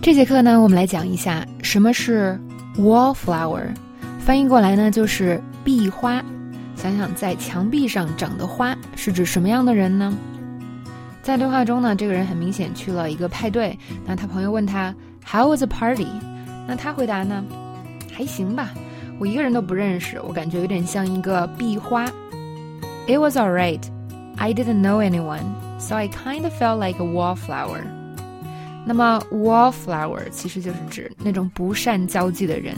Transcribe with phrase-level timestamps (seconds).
[0.00, 2.38] 这节课呢，我们来讲一下什么是
[2.76, 3.66] wallflower，
[4.20, 6.22] 翻译过来呢就是壁花。
[6.76, 10.16] 想想在墙壁上长的花是指什么样的人呢？
[11.20, 13.76] 在对话中呢，这个人很明显去了一个派对。
[14.06, 14.94] 那他朋友问他
[15.26, 16.06] How was the party？
[16.66, 17.44] 那他回答呢，
[18.12, 18.70] 还行吧，
[19.18, 22.06] 我一个人都不认识，我感觉有点像一个壁花。
[23.06, 23.82] It was alright.
[24.36, 25.44] I didn't know anyone,
[25.78, 27.97] so I kind of felt like a wallflower.
[28.88, 32.74] 那么 wallflower 其实就是指那种不善交际的人。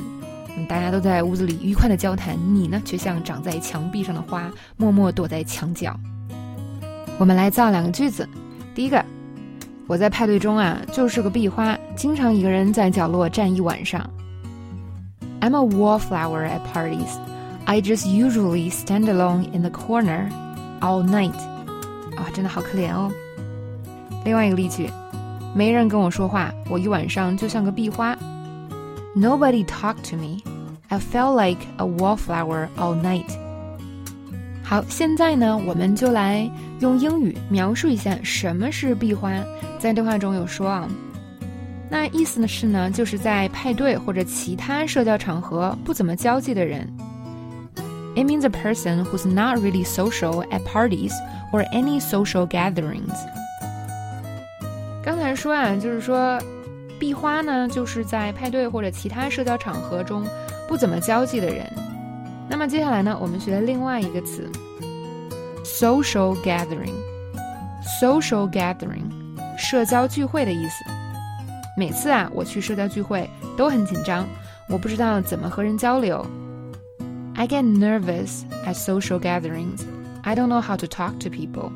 [0.68, 5.96] 大家都在屋子里愉快的交谈，你呢却像长在墙壁上的花，默默躲在墙角。
[7.16, 8.28] 我们来造两个句子。
[8.74, 9.02] 第一个，
[9.86, 14.04] 我在派对中啊就是个壁花，经常一个人在角落站一晚上。
[15.40, 17.16] I'm a wallflower at parties.
[17.66, 20.28] I just usually stand alone in the corner
[20.80, 21.38] all night.
[22.16, 23.12] 啊，真的好可怜哦。
[24.24, 24.90] 另外一个例句，
[25.55, 28.17] 没人跟我说话，我一晚上就像个壁花。
[29.15, 30.41] Nobody talked to me.
[30.89, 33.29] I felt like a wallflower all night.
[34.63, 39.31] 好，现在呢，我们就来用英语描述一下什么是壁花。
[39.79, 40.87] 在对话中有说啊，
[41.89, 46.87] 那意思呢是呢，就是在派对或者其他社交场合不怎么交际的人。
[48.15, 51.13] It means a person who's not really social at parties
[51.51, 53.13] or any social gatherings.
[55.09, 56.39] 刚才说啊，就是说。
[56.97, 60.25] 壁花呢，就是在派对或者其他社交场合中
[60.65, 61.69] 不怎么交际的人。
[62.49, 64.49] 那么接下来呢，我们学另外一个词，
[65.65, 69.11] social gathering。social gathering，
[69.57, 70.85] 社交聚会的意思。
[71.75, 74.25] 每次啊，我去社交聚会都很紧张，
[74.69, 76.25] 我不知道怎么和人交流。
[77.35, 79.81] I get nervous at social gatherings.
[80.23, 81.73] I don't know how to talk to people.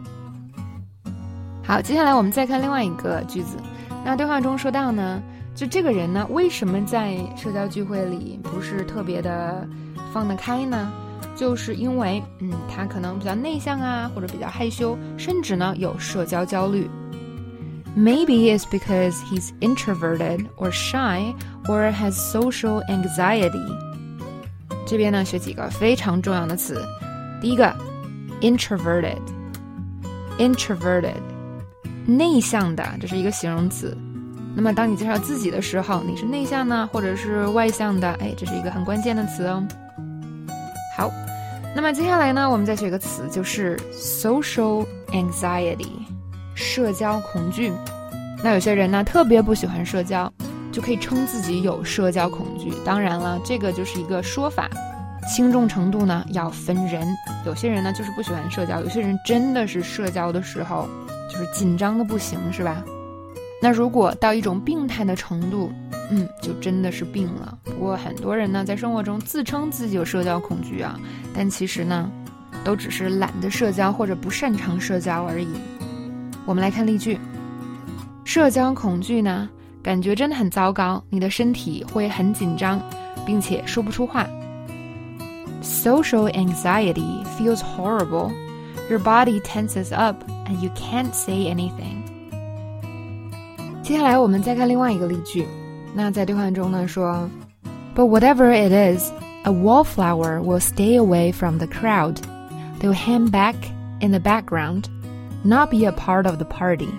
[1.67, 3.57] 好，接下来我们再看另外一个句子。
[4.05, 5.23] 那对话中说到呢，
[5.55, 9.67] 就这个人呢，为什么在社交聚会里不是特别的
[10.13, 10.93] 放得开呢？
[11.35, 16.87] 就是因为，嗯，他可能比较内向啊，或者比较害羞，甚至呢有社交焦虑。
[17.97, 23.67] Maybe it's because he's introverted or shy or has social anxiety。
[24.87, 26.85] 这边呢学几个非常重要的词，
[27.41, 27.75] 第一个
[28.43, 31.23] ，introverted，introverted。
[32.07, 33.97] 内向的，这是一个形容词。
[34.57, 38.09] 那么，当你介绍自己的时候，你是内向呢，或者是外向的？
[38.21, 39.61] 哎，这是一个很关键的词哦。
[40.97, 41.11] 好，
[41.75, 45.89] 那么接下来呢，我们再学一个词，就是 social anxiety，
[46.55, 47.73] 社交恐惧。
[48.45, 50.33] 那有些人呢，特别不喜欢社交，
[50.71, 52.73] 就可以称自己有社交恐惧。
[52.85, 54.71] 当然了，这个就是一个说法，
[55.35, 57.05] 轻重程度呢要分人。
[57.45, 60.89] 有些人呢，就是不喜欢社交；有些人真的是社交的时候。
[61.35, 62.85] 就是紧张的不行，是吧？
[63.61, 65.73] 那如果到一种病态的程度，
[66.11, 67.59] 嗯，就真的是病了。
[67.65, 70.97] 不过很多人呢，在生活中自称自己有社交恐惧啊，
[71.35, 72.09] 但其实呢，
[72.63, 75.49] 都只是懒得社交或者不擅长社交而已。
[76.47, 77.19] 我们来看例句：
[78.25, 79.49] 社交恐惧呢，
[79.83, 82.81] 感觉真的很糟糕，你的身体会很紧张，
[83.27, 84.25] 并且说不出话。
[85.63, 88.31] Social anxiety feels horrible.
[88.90, 90.24] Your body tenses up.
[90.50, 92.02] and you can't say anything。
[93.84, 95.46] 接下来我们再看另外一个例句。
[95.94, 97.30] 那在对话中呢说，
[97.96, 99.12] But whatever it is,
[99.44, 102.18] a wallflower will stay away from the crowd.
[102.80, 103.56] They will hang back
[104.02, 104.86] in the background,
[105.44, 106.90] not be a part of the party.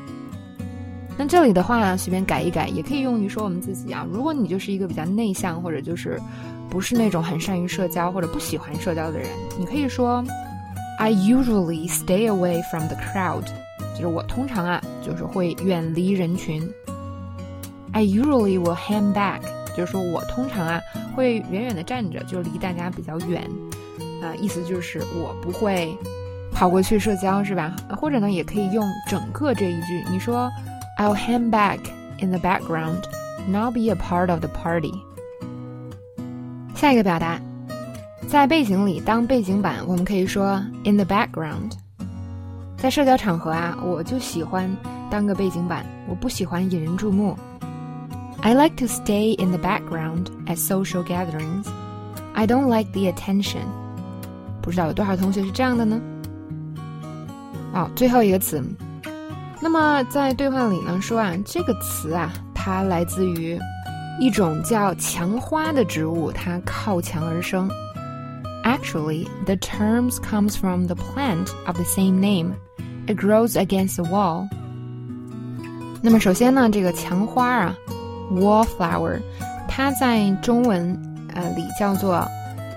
[1.16, 4.06] 那这里的话呢，随便改一改，也可以用于说我们自己啊。
[4.11, 6.21] 如果你就是一个比较内向，或者就是
[6.69, 9.28] 不是那种很善于社交或者不喜欢社交的人，
[9.59, 10.25] 你可以说。
[10.97, 13.45] I usually stay away from the crowd，
[13.94, 16.67] 就是我通常啊，就是会远离人群。
[17.91, 19.41] I usually will hang back，
[19.75, 20.81] 就是说我通常啊
[21.16, 23.41] 会远远的站着，就离大家比较远。
[24.22, 25.95] 啊，意思就是我不会
[26.53, 27.75] 跑过去社交，是吧？
[27.97, 30.50] 或者呢，也可以用整个这一句，你说
[30.97, 31.79] I'll hang back
[32.19, 33.03] in the background,
[33.48, 34.94] not be a part of the party。
[36.74, 37.39] 下一个表达。
[38.36, 41.72] 在背景里当背景板，我们可以说 in the background。
[42.76, 44.70] 在社交场合啊，我就喜欢
[45.10, 47.38] 当个背景板，我不喜欢引人注目。
[48.42, 51.66] I like to stay in the background at social gatherings.
[52.34, 53.64] I don't like the attention.
[54.62, 55.98] 不知道有多少同学是这样的呢？
[57.72, 58.62] 好，最后一个词。
[59.62, 63.58] 那么在对话里呢说啊，这个词啊，它来自于
[64.20, 67.72] 一种叫墙花的植物，它靠墙而生。
[68.65, 72.56] Actually, the terms comes from the plant of the same name.
[73.07, 74.47] It grows against the wall.
[76.01, 77.75] 那么首先呢，这个墙花啊
[78.31, 79.21] ，wallflower，
[79.67, 81.00] 它在中文
[81.35, 82.27] 呃里叫做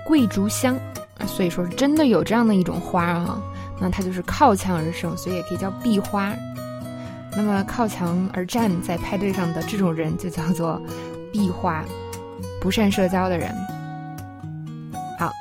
[0.05, 0.77] 桂竹香，
[1.25, 3.41] 所以说真的有这样的一种花啊。
[3.81, 6.31] 那它就是靠墙而生，所以也可以叫壁花。
[7.35, 10.79] 那么靠墙而站在派对上的这种人就叫做
[11.33, 11.83] 壁花，
[12.61, 13.51] 不善社交的人。
[15.17, 15.31] 好，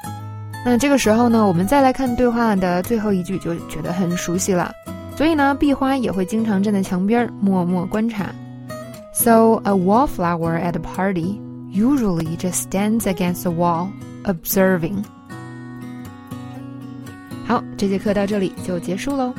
[0.65, 4.73] 那这个时候呢，我们再来看对话的最后一句，就觉得很熟悉了。
[5.17, 8.31] 所以呢，壁花也会经常站在墙边默默观察。
[9.13, 11.41] So a wallflower at a party
[11.73, 13.89] usually just stands against the wall,
[14.25, 15.05] observing.
[17.47, 19.33] 好，这节课到这里就结束喽。